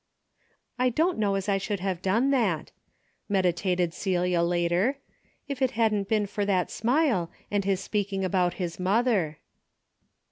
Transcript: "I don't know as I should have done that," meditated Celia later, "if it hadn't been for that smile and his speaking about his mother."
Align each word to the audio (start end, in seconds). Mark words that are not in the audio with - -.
"I 0.79 0.89
don't 0.89 1.19
know 1.19 1.35
as 1.35 1.47
I 1.47 1.59
should 1.59 1.79
have 1.79 2.01
done 2.01 2.31
that," 2.31 2.71
meditated 3.29 3.93
Celia 3.93 4.41
later, 4.41 4.97
"if 5.47 5.61
it 5.61 5.77
hadn't 5.77 6.09
been 6.09 6.25
for 6.25 6.43
that 6.43 6.71
smile 6.71 7.29
and 7.51 7.63
his 7.63 7.81
speaking 7.81 8.25
about 8.25 8.55
his 8.55 8.79
mother." 8.79 9.37